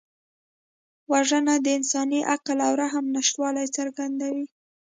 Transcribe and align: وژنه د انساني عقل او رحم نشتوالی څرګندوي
وژنه 1.11 1.55
د 1.65 1.67
انساني 1.77 2.19
عقل 2.33 2.57
او 2.67 2.73
رحم 2.81 3.05
نشتوالی 3.15 3.65
څرګندوي 3.77 4.45